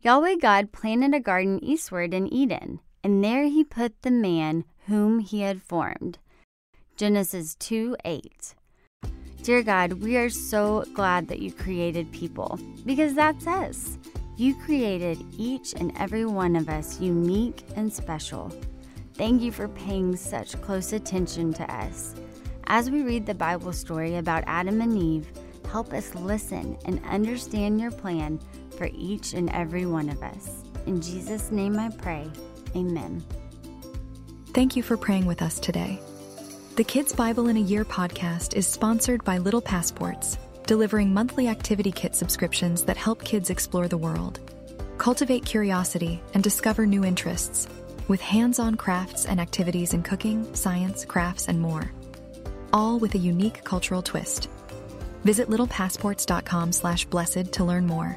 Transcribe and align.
Yahweh 0.00 0.36
God 0.36 0.70
planted 0.70 1.12
a 1.12 1.18
garden 1.18 1.58
eastward 1.62 2.14
in 2.14 2.32
Eden, 2.32 2.78
and 3.02 3.24
there 3.24 3.46
he 3.46 3.64
put 3.64 4.02
the 4.02 4.12
man 4.12 4.64
whom 4.86 5.18
he 5.18 5.40
had 5.40 5.60
formed. 5.60 6.18
Genesis 6.96 7.56
2 7.56 7.96
8. 8.04 8.54
Dear 9.42 9.62
God, 9.64 9.94
we 9.94 10.16
are 10.16 10.30
so 10.30 10.84
glad 10.94 11.26
that 11.26 11.40
you 11.40 11.50
created 11.50 12.12
people 12.12 12.60
because 12.86 13.14
that's 13.14 13.48
us. 13.48 13.98
You 14.36 14.54
created 14.54 15.18
each 15.36 15.74
and 15.74 15.92
every 15.98 16.24
one 16.24 16.54
of 16.54 16.68
us 16.68 17.00
unique 17.00 17.64
and 17.74 17.92
special. 17.92 18.52
Thank 19.14 19.42
you 19.42 19.50
for 19.50 19.66
paying 19.66 20.14
such 20.14 20.60
close 20.62 20.92
attention 20.92 21.52
to 21.54 21.74
us. 21.74 22.14
As 22.68 22.88
we 22.88 23.02
read 23.02 23.26
the 23.26 23.34
Bible 23.34 23.72
story 23.72 24.14
about 24.16 24.44
Adam 24.46 24.80
and 24.80 24.96
Eve, 24.96 25.26
help 25.68 25.92
us 25.92 26.14
listen 26.14 26.78
and 26.84 27.04
understand 27.04 27.80
your 27.80 27.90
plan 27.90 28.38
for 28.78 28.88
each 28.94 29.34
and 29.34 29.50
every 29.50 29.84
one 29.84 30.08
of 30.08 30.22
us. 30.22 30.62
In 30.86 31.02
Jesus' 31.02 31.50
name 31.50 31.78
I 31.78 31.90
pray. 31.90 32.30
Amen. 32.76 33.22
Thank 34.54 34.76
you 34.76 34.82
for 34.82 34.96
praying 34.96 35.26
with 35.26 35.42
us 35.42 35.58
today. 35.58 36.00
The 36.76 36.84
Kids 36.84 37.12
Bible 37.12 37.48
in 37.48 37.56
a 37.56 37.60
Year 37.60 37.84
podcast 37.84 38.54
is 38.54 38.68
sponsored 38.68 39.24
by 39.24 39.38
Little 39.38 39.60
Passports, 39.60 40.38
delivering 40.66 41.12
monthly 41.12 41.48
activity 41.48 41.90
kit 41.90 42.14
subscriptions 42.14 42.84
that 42.84 42.96
help 42.96 43.24
kids 43.24 43.50
explore 43.50 43.88
the 43.88 43.98
world, 43.98 44.38
cultivate 44.96 45.44
curiosity, 45.44 46.22
and 46.34 46.42
discover 46.42 46.86
new 46.86 47.04
interests, 47.04 47.68
with 48.06 48.20
hands 48.20 48.60
on 48.60 48.76
crafts 48.76 49.26
and 49.26 49.40
activities 49.40 49.92
in 49.92 50.02
cooking, 50.04 50.54
science, 50.54 51.04
crafts, 51.04 51.48
and 51.48 51.60
more. 51.60 51.90
All 52.72 53.00
with 53.00 53.14
a 53.16 53.18
unique 53.18 53.64
cultural 53.64 54.02
twist. 54.02 54.48
Visit 55.24 55.48
littlepassports.com 55.48 56.72
slash 56.72 57.04
blessed 57.06 57.52
to 57.52 57.64
learn 57.64 57.86
more 57.86 58.16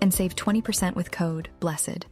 and 0.00 0.12
save 0.12 0.34
20% 0.36 0.94
with 0.94 1.10
code 1.10 1.48
BLESSED. 1.60 2.06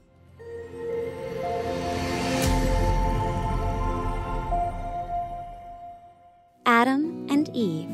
Adam 6.67 7.27
and 7.31 7.49
Eve. 7.55 7.91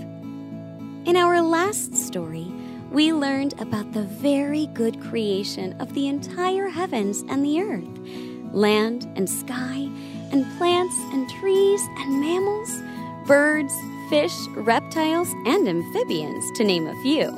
In 1.07 1.17
our 1.17 1.41
last 1.43 1.95
story, 1.95 2.47
we 2.91 3.13
learned 3.13 3.59
about 3.61 3.93
the 3.93 4.03
very 4.03 4.67
good 4.69 5.01
creation 5.01 5.79
of 5.81 5.93
the 5.95 6.09
entire 6.09 6.69
heavens 6.69 7.23
and 7.29 7.45
the 7.45 7.61
earth, 7.61 8.55
land 8.55 9.11
and 9.17 9.29
sky, 9.29 9.89
and 10.31 10.47
plants 10.59 10.97
and 11.13 11.29
trees 11.29 11.83
and 11.99 12.21
mammals, 12.21 12.83
birds, 13.27 13.75
fish, 14.09 14.35
reptiles, 14.57 15.29
and 15.47 15.69
amphibians, 15.69 16.45
to 16.57 16.65
name 16.65 16.87
a 16.87 17.03
few. 17.03 17.31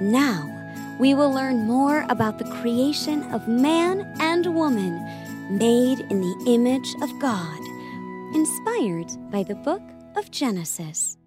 Now, 0.00 0.55
we 0.98 1.12
will 1.12 1.30
learn 1.30 1.66
more 1.66 2.06
about 2.08 2.38
the 2.38 2.44
creation 2.44 3.22
of 3.24 3.46
man 3.48 4.00
and 4.18 4.54
woman 4.54 4.94
made 5.50 6.00
in 6.00 6.22
the 6.22 6.44
image 6.46 6.94
of 7.02 7.18
God, 7.20 7.60
inspired 8.34 9.08
by 9.30 9.42
the 9.42 9.56
book 9.56 9.82
of 10.16 10.30
Genesis. 10.30 11.18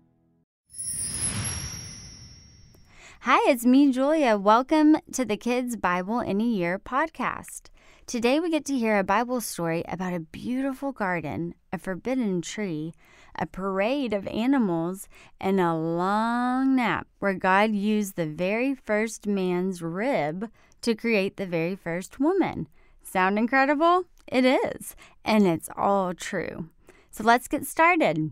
Hi, 3.21 3.51
it's 3.51 3.63
me, 3.63 3.91
Julia. 3.91 4.37
Welcome 4.37 4.97
to 5.11 5.23
the 5.23 5.37
Kids 5.37 5.75
Bible 5.75 6.19
in 6.19 6.41
a 6.41 6.45
Year 6.45 6.79
podcast. 6.79 7.69
Today 8.07 8.39
we 8.39 8.49
get 8.49 8.65
to 8.65 8.77
hear 8.77 8.97
a 8.97 9.03
Bible 9.03 9.39
story 9.39 9.83
about 9.87 10.13
a 10.15 10.19
beautiful 10.19 10.91
garden, 10.91 11.53
a 11.71 11.77
forbidden 11.77 12.41
tree, 12.41 12.93
a 13.39 13.45
parade 13.45 14.13
of 14.13 14.27
animals, 14.27 15.07
and 15.39 15.59
a 15.59 15.73
long 15.73 16.75
nap 16.75 17.07
where 17.19 17.33
God 17.33 17.71
used 17.71 18.15
the 18.15 18.27
very 18.27 18.75
first 18.75 19.25
man's 19.25 19.81
rib 19.81 20.51
to 20.81 20.93
create 20.93 21.37
the 21.37 21.47
very 21.47 21.75
first 21.75 22.19
woman. 22.19 22.67
Sound 23.01 23.39
incredible? 23.39 24.03
It 24.27 24.45
is, 24.45 24.95
and 25.25 25.47
it's 25.47 25.69
all 25.75 26.13
true. 26.13 26.69
So 27.09 27.23
let's 27.23 27.47
get 27.47 27.65
started. 27.65 28.31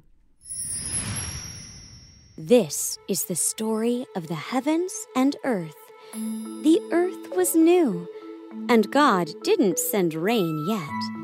This 2.38 3.00
is 3.08 3.26
the 3.26 3.36
story 3.36 4.06
of 4.16 4.28
the 4.28 4.36
heavens 4.36 5.08
and 5.16 5.36
earth. 5.44 5.74
The 6.14 6.80
earth 6.92 7.36
was 7.36 7.56
new, 7.56 8.08
and 8.70 8.92
God 8.92 9.32
didn't 9.44 9.80
send 9.80 10.14
rain 10.14 10.66
yet. 10.68 11.17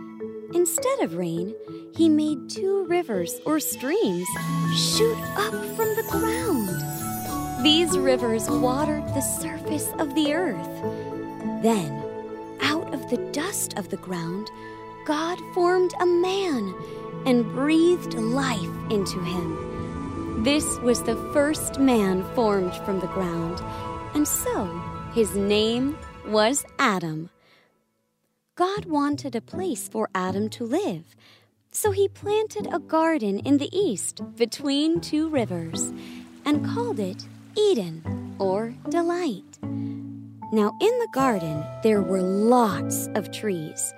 Instead 0.56 1.00
of 1.00 1.16
rain, 1.16 1.56
he 1.96 2.08
made 2.08 2.50
two 2.50 2.86
rivers 2.86 3.40
or 3.46 3.60
streams 3.60 4.28
shoot 4.76 5.18
up 5.36 5.54
from 5.76 5.90
the 5.96 6.08
ground. 6.12 7.64
These 7.64 7.98
rivers 7.98 8.50
watered 8.50 9.08
the 9.10 9.22
surface 9.22 9.90
of 10.00 10.14
the 10.16 10.34
earth. 10.34 11.64
Then, 11.64 12.04
out 12.62 12.94
of 12.94 13.10
the 13.10 13.18
dust 13.32 13.78
of 13.78 13.90
the 13.90 13.98
ground, 13.98 14.50
God 15.06 15.40
formed 15.54 15.94
a 16.00 16.06
man 16.06 16.74
and 17.26 17.46
breathed 17.52 18.14
life 18.14 18.92
into 18.92 19.20
him. 19.24 20.44
This 20.44 20.78
was 20.80 21.02
the 21.04 21.16
first 21.34 21.80
man 21.80 22.24
formed 22.36 22.76
from 22.86 23.00
the 23.00 23.08
ground, 23.08 23.62
and 24.14 24.28
so 24.28 24.66
his 25.14 25.36
name 25.36 25.98
was 26.28 26.66
Adam. 26.80 27.30
God 28.56 28.86
wanted 28.86 29.36
a 29.36 29.42
place 29.42 29.88
for 29.88 30.10
Adam 30.14 30.50
to 30.50 30.64
live, 30.64 31.16
so 31.72 31.92
he 31.92 32.08
planted 32.08 32.68
a 32.72 32.80
garden 32.80 33.40
in 33.40 33.58
the 33.58 33.76
east 33.76 34.22
between 34.36 35.02
two 35.02 35.30
rivers 35.30 35.92
and 36.46 36.66
called 36.66 37.00
it 37.00 37.26
Eden 37.58 38.36
or 38.40 38.76
Delight. 38.90 39.58
Now, 39.62 40.72
in 40.80 41.00
the 41.00 41.10
garden, 41.14 41.64
there 41.82 42.02
were 42.02 42.22
lots 42.22 43.08
of 43.16 43.32
trees 43.32 43.94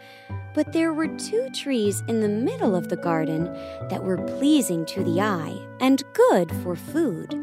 but 0.55 0.71
there 0.71 0.93
were 0.93 1.07
two 1.17 1.49
trees 1.49 2.01
in 2.07 2.21
the 2.21 2.29
middle 2.29 2.75
of 2.75 2.87
the 2.87 2.95
garden 2.95 3.53
that 3.89 4.01
were 4.01 4.17
pleasing 4.37 4.85
to 4.85 5.03
the 5.03 5.19
eye 5.19 5.59
and 5.81 6.01
good 6.13 6.49
for 6.63 6.77
food. 6.77 7.37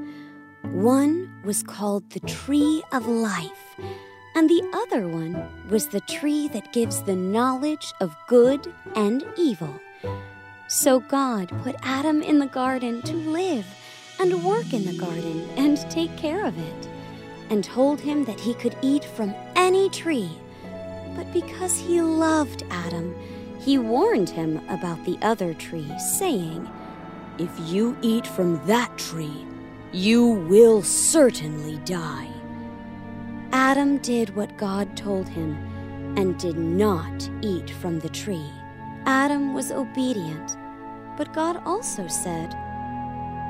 One 0.62 1.30
was 1.44 1.62
called 1.62 2.08
the 2.10 2.20
tree 2.20 2.82
of 2.90 3.06
life, 3.06 3.76
and 4.34 4.48
the 4.48 4.62
other 4.72 5.09
one 5.09 5.47
was 5.69 5.88
the 5.88 6.00
tree 6.00 6.48
that 6.48 6.72
gives 6.72 7.03
the 7.03 7.16
knowledge 7.16 7.93
of 8.00 8.16
good 8.26 8.72
and 8.94 9.25
evil. 9.37 9.81
So 10.69 11.00
God 11.00 11.48
put 11.62 11.76
Adam 11.82 12.22
in 12.22 12.38
the 12.38 12.47
garden 12.47 13.03
to 13.03 13.15
live 13.15 13.66
and 14.19 14.44
work 14.44 14.72
in 14.72 14.84
the 14.84 14.97
garden 14.97 15.48
and 15.56 15.78
take 15.91 16.16
care 16.16 16.47
of 16.47 16.59
it, 16.59 16.88
and 17.50 17.62
told 17.62 18.00
him 18.00 18.25
that 18.25 18.41
he 18.41 18.54
could 18.54 18.76
eat 18.82 19.04
from 19.04 19.34
any 19.56 19.88
tree 19.91 20.31
but 21.14 21.32
because 21.32 21.78
he 21.78 22.00
loved 22.00 22.64
Adam, 22.70 23.14
he 23.60 23.78
warned 23.78 24.31
him 24.31 24.60
about 24.69 25.04
the 25.04 25.19
other 25.22 25.54
tree, 25.54 25.91
saying, 25.99 26.69
If 27.38 27.50
you 27.60 27.97
eat 28.03 28.26
from 28.26 28.64
that 28.66 28.97
tree, 28.99 29.47
you 29.93 30.26
will 30.26 30.82
certainly 30.82 31.76
die. 31.84 32.28
Adam 33.54 33.98
did 33.98 34.34
what 34.34 34.56
God 34.56 34.96
told 34.96 35.28
him 35.28 35.54
and 36.16 36.38
did 36.38 36.56
not 36.56 37.28
eat 37.42 37.68
from 37.68 37.98
the 37.98 38.08
tree. 38.08 38.50
Adam 39.04 39.52
was 39.52 39.70
obedient, 39.70 40.56
but 41.18 41.34
God 41.34 41.60
also 41.66 42.08
said, 42.08 42.54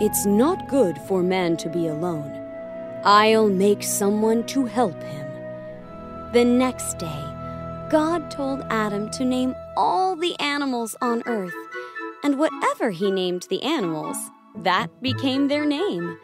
It's 0.01 0.27
not 0.27 0.67
good 0.69 0.99
for 1.07 1.23
man 1.23 1.57
to 1.59 1.69
be 1.69 1.87
alone. 1.87 2.33
I'll 3.05 3.49
make 3.49 3.85
someone 3.85 4.45
to 4.47 4.65
help 4.67 5.01
him. 5.01 5.27
The 6.33 6.45
next 6.45 6.99
day, 6.99 7.23
God 7.89 8.29
told 8.29 8.63
Adam 8.71 9.09
to 9.11 9.25
name 9.25 9.55
all 9.77 10.17
the 10.17 10.39
animals 10.41 10.97
on 11.01 11.23
earth, 11.27 11.55
and 12.25 12.41
whatever 12.41 12.91
he 12.91 13.13
named 13.13 13.47
the 13.49 13.63
animals, 13.63 14.17
that 14.57 15.01
became 15.01 15.47
their 15.47 15.65
name. 15.65 16.19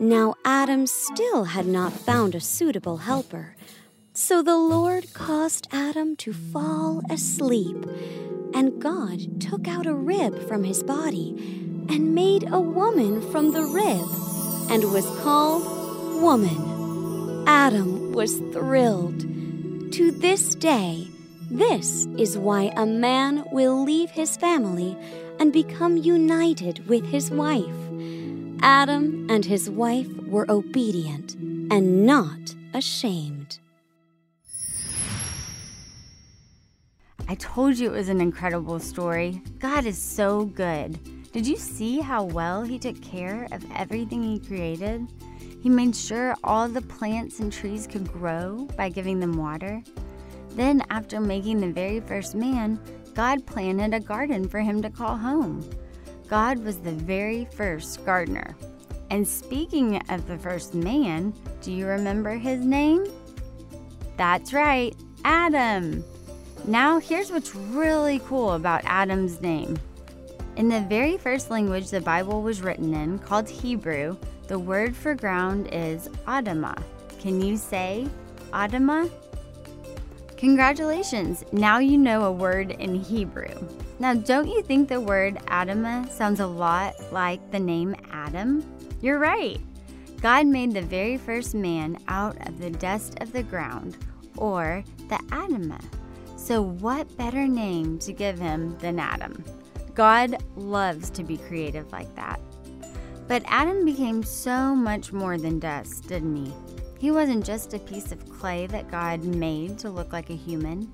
Now 0.00 0.34
Adam 0.44 0.86
still 0.88 1.44
had 1.44 1.66
not 1.66 1.92
found 1.92 2.34
a 2.34 2.40
suitable 2.40 2.98
helper, 2.98 3.54
so 4.12 4.42
the 4.42 4.58
Lord 4.58 5.14
caused 5.14 5.68
Adam 5.70 6.16
to 6.16 6.32
fall 6.32 7.00
asleep, 7.08 7.76
and 8.52 8.82
God 8.82 9.40
took 9.40 9.68
out 9.68 9.86
a 9.86 9.94
rib 9.94 10.48
from 10.48 10.64
his 10.64 10.82
body 10.82 11.36
and 11.88 12.14
made 12.14 12.48
a 12.50 12.60
woman 12.60 13.22
from 13.30 13.52
the 13.52 13.62
rib, 13.62 14.08
and 14.68 14.92
was 14.92 15.06
called 15.22 15.62
Woman. 16.20 17.44
Adam 17.46 18.12
was 18.12 18.38
thrilled 18.52 19.20
to 19.92 20.10
this 20.10 20.56
day, 20.56 21.06
this 21.50 22.06
is 22.18 22.36
why 22.36 22.72
a 22.76 22.84
man 22.84 23.44
will 23.52 23.84
leave 23.84 24.10
his 24.10 24.36
family 24.36 24.96
and 25.38 25.52
become 25.52 25.96
united 25.96 26.88
with 26.88 27.06
his 27.06 27.30
wife. 27.30 27.83
Adam 28.62 29.26
and 29.30 29.44
his 29.44 29.68
wife 29.68 30.08
were 30.26 30.50
obedient 30.50 31.34
and 31.34 32.06
not 32.06 32.54
ashamed. 32.72 33.58
I 37.26 37.34
told 37.36 37.78
you 37.78 37.88
it 37.88 37.96
was 37.96 38.08
an 38.08 38.20
incredible 38.20 38.78
story. 38.78 39.40
God 39.58 39.86
is 39.86 39.98
so 39.98 40.44
good. 40.44 40.98
Did 41.32 41.46
you 41.46 41.56
see 41.56 42.00
how 42.00 42.22
well 42.22 42.62
He 42.62 42.78
took 42.78 43.00
care 43.02 43.48
of 43.50 43.64
everything 43.74 44.22
He 44.22 44.38
created? 44.38 45.06
He 45.62 45.68
made 45.68 45.96
sure 45.96 46.36
all 46.44 46.68
the 46.68 46.82
plants 46.82 47.40
and 47.40 47.52
trees 47.52 47.86
could 47.86 48.12
grow 48.12 48.68
by 48.76 48.88
giving 48.90 49.18
them 49.18 49.36
water. 49.36 49.82
Then, 50.50 50.84
after 50.90 51.20
making 51.20 51.60
the 51.60 51.72
very 51.72 52.00
first 52.00 52.34
man, 52.34 52.78
God 53.14 53.46
planted 53.46 53.94
a 53.94 54.00
garden 54.00 54.48
for 54.48 54.60
him 54.60 54.82
to 54.82 54.90
call 54.90 55.16
home. 55.16 55.68
God 56.34 56.64
was 56.64 56.78
the 56.78 56.90
very 56.90 57.44
first 57.44 58.04
gardener. 58.04 58.56
And 59.10 59.24
speaking 59.24 60.02
of 60.08 60.26
the 60.26 60.36
first 60.36 60.74
man, 60.74 61.32
do 61.62 61.70
you 61.70 61.86
remember 61.86 62.32
his 62.32 62.58
name? 62.58 63.06
That's 64.16 64.52
right, 64.52 64.96
Adam. 65.24 66.02
Now, 66.64 66.98
here's 66.98 67.30
what's 67.30 67.54
really 67.54 68.18
cool 68.26 68.54
about 68.54 68.80
Adam's 68.84 69.40
name. 69.42 69.78
In 70.56 70.68
the 70.68 70.80
very 70.80 71.16
first 71.18 71.52
language 71.52 71.90
the 71.90 72.00
Bible 72.00 72.42
was 72.42 72.62
written 72.62 72.94
in, 72.94 73.20
called 73.20 73.48
Hebrew, 73.48 74.16
the 74.48 74.58
word 74.58 74.96
for 74.96 75.14
ground 75.14 75.68
is 75.72 76.08
Adamah. 76.26 76.82
Can 77.20 77.40
you 77.40 77.56
say 77.56 78.08
Adamah? 78.52 79.08
Congratulations! 80.44 81.42
Now 81.52 81.78
you 81.78 81.96
know 81.96 82.24
a 82.24 82.30
word 82.30 82.72
in 82.72 82.94
Hebrew. 82.94 83.66
Now, 83.98 84.12
don't 84.12 84.46
you 84.46 84.62
think 84.62 84.90
the 84.90 85.00
word 85.00 85.36
Adamah 85.46 86.10
sounds 86.10 86.38
a 86.38 86.46
lot 86.46 86.92
like 87.10 87.50
the 87.50 87.58
name 87.58 87.96
Adam? 88.10 88.62
You're 89.00 89.18
right. 89.18 89.58
God 90.20 90.46
made 90.46 90.72
the 90.72 90.82
very 90.82 91.16
first 91.16 91.54
man 91.54 91.96
out 92.08 92.36
of 92.46 92.58
the 92.58 92.68
dust 92.68 93.16
of 93.22 93.32
the 93.32 93.42
ground, 93.42 93.96
or 94.36 94.84
the 95.08 95.16
Adamah. 95.30 95.82
So, 96.36 96.60
what 96.60 97.16
better 97.16 97.48
name 97.48 97.98
to 98.00 98.12
give 98.12 98.38
him 98.38 98.76
than 98.80 98.98
Adam? 98.98 99.42
God 99.94 100.44
loves 100.56 101.08
to 101.12 101.24
be 101.24 101.38
creative 101.38 101.90
like 101.90 102.14
that. 102.16 102.38
But 103.28 103.44
Adam 103.46 103.86
became 103.86 104.22
so 104.22 104.74
much 104.74 105.10
more 105.10 105.38
than 105.38 105.58
dust, 105.58 106.06
didn't 106.06 106.36
he? 106.36 106.52
He 106.98 107.10
wasn't 107.10 107.44
just 107.44 107.74
a 107.74 107.78
piece 107.78 108.12
of 108.12 108.28
clay 108.30 108.66
that 108.66 108.90
God 108.90 109.24
made 109.24 109.78
to 109.80 109.90
look 109.90 110.12
like 110.12 110.30
a 110.30 110.36
human. 110.36 110.90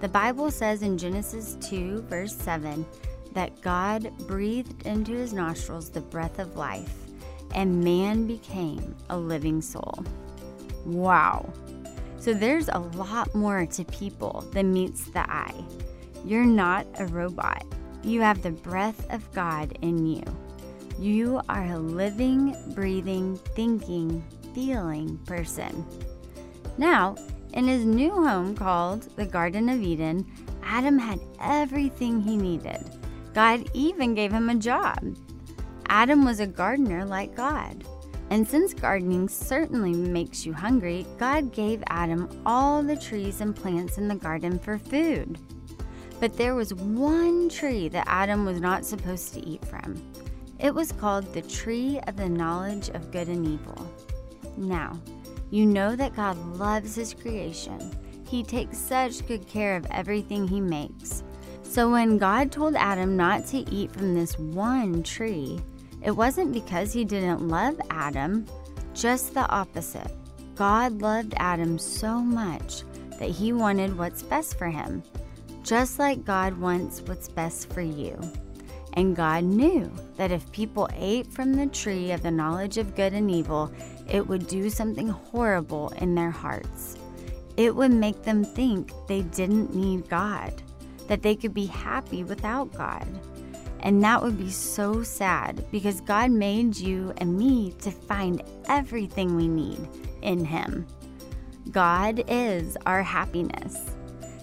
The 0.00 0.08
Bible 0.08 0.50
says 0.50 0.82
in 0.82 0.98
Genesis 0.98 1.56
2, 1.62 2.02
verse 2.02 2.34
7, 2.34 2.84
that 3.32 3.60
God 3.60 4.10
breathed 4.26 4.86
into 4.86 5.12
his 5.12 5.32
nostrils 5.32 5.90
the 5.90 6.00
breath 6.00 6.38
of 6.38 6.56
life, 6.56 6.94
and 7.54 7.82
man 7.82 8.26
became 8.26 8.94
a 9.10 9.16
living 9.16 9.60
soul. 9.60 10.04
Wow. 10.84 11.52
So 12.18 12.32
there's 12.32 12.68
a 12.68 12.78
lot 12.78 13.34
more 13.34 13.66
to 13.66 13.84
people 13.84 14.48
than 14.52 14.72
meets 14.72 15.04
the 15.04 15.28
eye. 15.30 15.64
You're 16.24 16.44
not 16.44 16.86
a 16.98 17.06
robot, 17.06 17.64
you 18.02 18.20
have 18.20 18.42
the 18.42 18.50
breath 18.50 19.10
of 19.12 19.30
God 19.32 19.76
in 19.82 20.06
you. 20.06 20.22
You 20.98 21.40
are 21.48 21.64
a 21.64 21.78
living, 21.78 22.54
breathing, 22.74 23.36
thinking, 23.36 24.24
feeling 24.54 25.18
person. 25.26 25.84
Now, 26.78 27.16
in 27.52 27.66
his 27.66 27.84
new 27.84 28.10
home 28.10 28.56
called 28.56 29.02
the 29.16 29.26
Garden 29.26 29.68
of 29.68 29.80
Eden, 29.80 30.26
Adam 30.62 30.98
had 30.98 31.20
everything 31.40 32.20
he 32.20 32.36
needed. 32.36 32.80
God 33.32 33.68
even 33.74 34.14
gave 34.14 34.32
him 34.32 34.48
a 34.48 34.54
job. 34.54 35.16
Adam 35.88 36.24
was 36.24 36.40
a 36.40 36.46
gardener 36.46 37.04
like 37.04 37.36
God. 37.36 37.84
And 38.30 38.48
since 38.48 38.74
gardening 38.74 39.28
certainly 39.28 39.92
makes 39.92 40.46
you 40.46 40.52
hungry, 40.52 41.06
God 41.18 41.52
gave 41.52 41.84
Adam 41.88 42.28
all 42.46 42.82
the 42.82 42.96
trees 42.96 43.40
and 43.40 43.54
plants 43.54 43.98
in 43.98 44.08
the 44.08 44.14
garden 44.14 44.58
for 44.58 44.78
food. 44.78 45.38
But 46.20 46.36
there 46.36 46.54
was 46.54 46.72
one 46.74 47.48
tree 47.48 47.88
that 47.88 48.06
Adam 48.08 48.44
was 48.44 48.60
not 48.60 48.84
supposed 48.86 49.34
to 49.34 49.46
eat 49.46 49.64
from. 49.64 50.02
It 50.58 50.74
was 50.74 50.92
called 50.92 51.32
the 51.32 51.42
tree 51.42 52.00
of 52.06 52.16
the 52.16 52.28
knowledge 52.28 52.88
of 52.90 53.12
good 53.12 53.28
and 53.28 53.46
evil. 53.46 53.92
Now, 54.56 55.00
you 55.50 55.66
know 55.66 55.96
that 55.96 56.16
God 56.16 56.36
loves 56.56 56.94
His 56.94 57.14
creation. 57.14 57.78
He 58.26 58.42
takes 58.42 58.78
such 58.78 59.26
good 59.26 59.46
care 59.46 59.76
of 59.76 59.86
everything 59.90 60.48
He 60.48 60.60
makes. 60.60 61.22
So 61.62 61.90
when 61.90 62.18
God 62.18 62.52
told 62.52 62.76
Adam 62.76 63.16
not 63.16 63.46
to 63.46 63.58
eat 63.70 63.90
from 63.92 64.14
this 64.14 64.38
one 64.38 65.02
tree, 65.02 65.60
it 66.02 66.10
wasn't 66.10 66.52
because 66.52 66.92
He 66.92 67.04
didn't 67.04 67.48
love 67.48 67.80
Adam, 67.90 68.46
just 68.94 69.34
the 69.34 69.48
opposite. 69.48 70.10
God 70.54 71.00
loved 71.00 71.34
Adam 71.38 71.78
so 71.78 72.18
much 72.20 72.82
that 73.18 73.30
He 73.30 73.52
wanted 73.52 73.96
what's 73.96 74.22
best 74.22 74.56
for 74.58 74.68
him, 74.68 75.02
just 75.62 75.98
like 75.98 76.24
God 76.24 76.58
wants 76.58 77.00
what's 77.02 77.28
best 77.28 77.72
for 77.72 77.80
you. 77.80 78.18
And 78.94 79.16
God 79.16 79.44
knew 79.44 79.90
that 80.16 80.30
if 80.30 80.50
people 80.52 80.88
ate 80.94 81.26
from 81.26 81.54
the 81.54 81.66
tree 81.66 82.12
of 82.12 82.22
the 82.22 82.30
knowledge 82.30 82.78
of 82.78 82.94
good 82.94 83.12
and 83.12 83.30
evil, 83.30 83.72
it 84.08 84.26
would 84.26 84.46
do 84.46 84.70
something 84.70 85.08
horrible 85.08 85.90
in 85.98 86.14
their 86.14 86.30
hearts. 86.30 86.96
It 87.56 87.74
would 87.74 87.92
make 87.92 88.22
them 88.22 88.44
think 88.44 88.92
they 89.06 89.22
didn't 89.22 89.74
need 89.74 90.08
God, 90.08 90.62
that 91.08 91.22
they 91.22 91.34
could 91.34 91.54
be 91.54 91.66
happy 91.66 92.24
without 92.24 92.72
God. 92.72 93.06
And 93.80 94.02
that 94.02 94.22
would 94.22 94.38
be 94.38 94.50
so 94.50 95.02
sad 95.02 95.64
because 95.70 96.00
God 96.00 96.30
made 96.30 96.76
you 96.76 97.12
and 97.18 97.36
me 97.36 97.74
to 97.80 97.90
find 97.90 98.42
everything 98.68 99.36
we 99.36 99.46
need 99.46 99.86
in 100.22 100.44
Him. 100.44 100.86
God 101.70 102.24
is 102.28 102.76
our 102.86 103.02
happiness. 103.02 103.76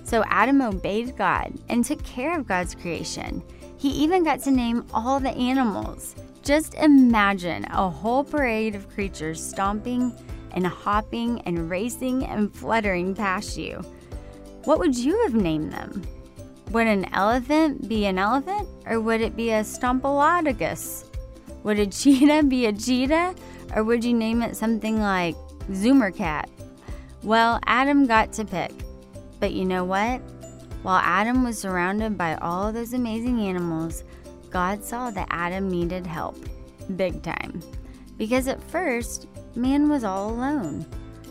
So 0.03 0.23
Adam 0.27 0.61
obeyed 0.61 1.15
God 1.17 1.53
and 1.69 1.83
took 1.83 2.03
care 2.03 2.37
of 2.37 2.47
God's 2.47 2.75
creation. 2.75 3.41
He 3.81 3.89
even 3.89 4.23
got 4.23 4.41
to 4.43 4.51
name 4.51 4.85
all 4.93 5.19
the 5.19 5.31
animals. 5.31 6.13
Just 6.43 6.75
imagine 6.75 7.65
a 7.71 7.89
whole 7.89 8.23
parade 8.23 8.75
of 8.75 8.87
creatures 8.87 9.43
stomping 9.43 10.13
and 10.51 10.67
hopping 10.67 11.41
and 11.47 11.67
racing 11.67 12.27
and 12.27 12.53
fluttering 12.53 13.15
past 13.15 13.57
you. 13.57 13.83
What 14.65 14.77
would 14.77 14.95
you 14.95 15.19
have 15.23 15.33
named 15.33 15.73
them? 15.73 16.03
Would 16.69 16.85
an 16.85 17.11
elephant 17.11 17.89
be 17.89 18.05
an 18.05 18.19
elephant 18.19 18.69
or 18.85 19.01
would 19.01 19.19
it 19.19 19.35
be 19.35 19.49
a 19.49 19.61
stompolodagus? 19.61 21.05
Would 21.63 21.79
a 21.79 21.87
cheetah 21.87 22.43
be 22.43 22.67
a 22.67 22.73
cheetah 22.73 23.33
or 23.75 23.83
would 23.83 24.05
you 24.05 24.13
name 24.13 24.43
it 24.43 24.55
something 24.55 25.01
like 25.01 25.35
Zoomer 25.71 26.15
Cat? 26.15 26.51
Well, 27.23 27.59
Adam 27.65 28.05
got 28.05 28.31
to 28.33 28.45
pick. 28.45 28.73
But 29.39 29.53
you 29.53 29.65
know 29.65 29.83
what? 29.83 30.21
While 30.83 31.01
Adam 31.03 31.43
was 31.43 31.59
surrounded 31.59 32.17
by 32.17 32.35
all 32.35 32.71
those 32.71 32.93
amazing 32.93 33.39
animals, 33.41 34.03
God 34.49 34.83
saw 34.83 35.11
that 35.11 35.27
Adam 35.29 35.69
needed 35.69 36.07
help, 36.07 36.37
big 36.95 37.21
time. 37.21 37.61
Because 38.17 38.47
at 38.47 38.63
first, 38.63 39.27
man 39.55 39.89
was 39.89 40.03
all 40.03 40.31
alone. 40.31 40.85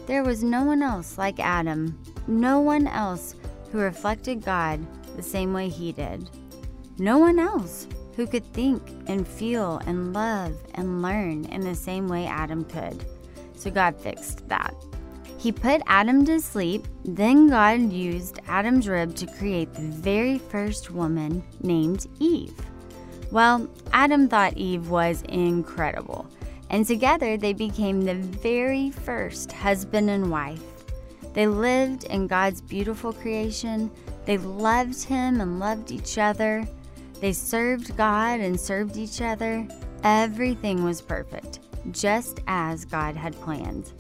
There 0.07 0.23
was 0.23 0.43
no 0.43 0.65
one 0.65 0.83
else 0.83 1.19
like 1.19 1.41
Adam, 1.41 2.01
no 2.27 2.61
one 2.61 2.87
else 2.87 3.35
who 3.71 3.79
reflected 3.79 4.45
God 4.45 4.85
the 5.17 5.23
same 5.23 5.53
way 5.53 5.69
he 5.69 5.93
did. 5.93 6.29
No 6.99 7.19
one 7.19 7.39
else 7.39 7.87
who 8.17 8.27
could 8.27 8.45
think 8.53 8.83
and 9.07 9.27
feel 9.27 9.81
and 9.87 10.13
love 10.13 10.55
and 10.75 11.03
learn 11.03 11.45
in 11.47 11.61
the 11.61 11.75
same 11.75 12.09
way 12.09 12.27
Adam 12.27 12.65
could. 12.65 13.05
So 13.55 13.71
God 13.71 13.97
fixed 14.01 14.49
that. 14.49 14.75
He 15.41 15.53
put 15.53 15.81
Adam 15.87 16.27
to 16.27 16.39
sleep, 16.39 16.87
then 17.03 17.49
God 17.49 17.91
used 17.91 18.41
Adam's 18.47 18.87
rib 18.87 19.17
to 19.17 19.27
create 19.27 19.73
the 19.73 19.81
very 19.81 20.37
first 20.37 20.91
woman 20.91 21.43
named 21.63 22.07
Eve. 22.19 22.55
Well, 23.31 23.67
Adam 23.95 24.29
thought 24.29 24.59
Eve 24.59 24.91
was 24.91 25.23
incredible, 25.31 26.27
and 26.69 26.87
together 26.87 27.39
they 27.39 27.55
became 27.55 28.03
the 28.03 28.17
very 28.17 28.91
first 28.91 29.51
husband 29.51 30.11
and 30.11 30.31
wife. 30.31 30.63
They 31.33 31.47
lived 31.47 32.05
in 32.05 32.27
God's 32.27 32.61
beautiful 32.61 33.15
creation, 33.15 33.91
they 34.27 34.37
loved 34.37 35.03
Him 35.05 35.41
and 35.41 35.59
loved 35.59 35.91
each 35.91 36.19
other, 36.19 36.69
they 37.23 37.33
served 37.33 37.97
God 37.97 38.41
and 38.41 38.61
served 38.61 38.99
each 38.99 39.23
other. 39.23 39.67
Everything 40.05 40.85
was 40.85 41.01
perfect, 41.01 41.61
just 41.93 42.41
as 42.47 42.85
God 42.85 43.17
had 43.17 43.33
planned. 43.41 43.91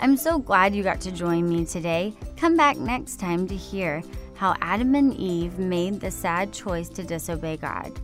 I'm 0.00 0.16
so 0.16 0.38
glad 0.38 0.74
you 0.74 0.82
got 0.82 1.00
to 1.02 1.12
join 1.12 1.48
me 1.48 1.64
today. 1.64 2.14
Come 2.36 2.56
back 2.56 2.76
next 2.76 3.18
time 3.18 3.48
to 3.48 3.56
hear 3.56 4.02
how 4.34 4.54
Adam 4.60 4.94
and 4.94 5.12
Eve 5.14 5.58
made 5.58 6.00
the 6.00 6.10
sad 6.10 6.52
choice 6.52 6.88
to 6.90 7.02
disobey 7.02 7.56
God. 7.56 7.98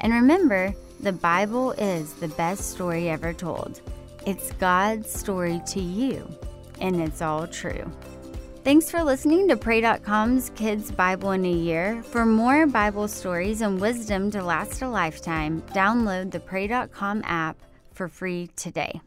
And 0.00 0.12
remember, 0.12 0.72
the 1.00 1.12
Bible 1.12 1.72
is 1.72 2.14
the 2.14 2.28
best 2.28 2.70
story 2.70 3.10
ever 3.10 3.32
told. 3.32 3.80
It's 4.24 4.52
God's 4.52 5.12
story 5.12 5.60
to 5.66 5.80
you, 5.80 6.28
and 6.80 7.00
it's 7.00 7.20
all 7.20 7.48
true. 7.48 7.90
Thanks 8.62 8.88
for 8.88 9.02
listening 9.02 9.48
to 9.48 9.56
Pray.com's 9.56 10.50
Kids 10.50 10.92
Bible 10.92 11.32
in 11.32 11.44
a 11.44 11.52
Year. 11.52 12.00
For 12.04 12.24
more 12.24 12.68
Bible 12.68 13.08
stories 13.08 13.60
and 13.62 13.80
wisdom 13.80 14.30
to 14.30 14.44
last 14.44 14.80
a 14.82 14.88
lifetime, 14.88 15.62
download 15.72 16.30
the 16.30 16.38
Pray.com 16.38 17.22
app 17.24 17.56
for 17.92 18.06
free 18.06 18.48
today. 18.54 19.00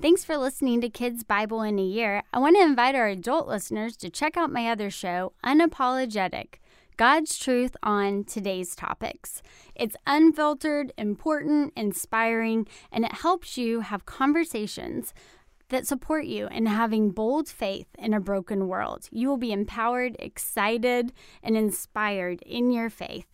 Thanks 0.00 0.24
for 0.24 0.36
listening 0.36 0.80
to 0.82 0.88
Kids 0.88 1.24
Bible 1.24 1.60
in 1.62 1.76
a 1.76 1.82
Year. 1.82 2.22
I 2.32 2.38
want 2.38 2.54
to 2.54 2.62
invite 2.62 2.94
our 2.94 3.08
adult 3.08 3.48
listeners 3.48 3.96
to 3.96 4.08
check 4.08 4.36
out 4.36 4.52
my 4.52 4.70
other 4.70 4.90
show, 4.90 5.32
Unapologetic. 5.44 6.60
God's 6.96 7.36
truth 7.36 7.76
on 7.82 8.22
today's 8.22 8.76
topics. 8.76 9.42
It's 9.74 9.96
unfiltered, 10.06 10.92
important, 10.96 11.72
inspiring, 11.76 12.68
and 12.92 13.04
it 13.04 13.12
helps 13.12 13.58
you 13.58 13.80
have 13.80 14.06
conversations 14.06 15.12
that 15.68 15.84
support 15.84 16.26
you 16.26 16.46
in 16.46 16.66
having 16.66 17.10
bold 17.10 17.48
faith 17.48 17.88
in 17.98 18.14
a 18.14 18.20
broken 18.20 18.68
world. 18.68 19.08
You 19.10 19.26
will 19.26 19.36
be 19.36 19.50
empowered, 19.50 20.14
excited, 20.20 21.12
and 21.42 21.56
inspired 21.56 22.40
in 22.42 22.70
your 22.70 22.88
faith. 22.88 23.26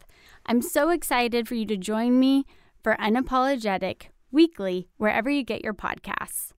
I'm 0.47 0.63
so 0.63 0.89
excited 0.89 1.47
for 1.47 1.57
you 1.57 1.67
to 1.67 1.77
join 1.77 2.19
me 2.19 2.47
for 2.83 2.97
Unapologetic 2.97 4.05
weekly 4.33 4.89
wherever 4.97 5.29
you 5.29 5.45
get 5.45 5.63
your 5.63 5.75
podcasts. 5.75 6.54